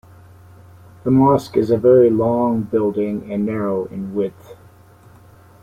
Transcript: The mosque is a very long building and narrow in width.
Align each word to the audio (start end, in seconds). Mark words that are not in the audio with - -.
The 1.03 1.11
mosque 1.11 1.55
is 1.57 1.69
a 1.69 1.77
very 1.77 2.09
long 2.09 2.63
building 2.63 3.31
and 3.31 3.45
narrow 3.45 3.85
in 3.85 4.15
width. 4.15 4.55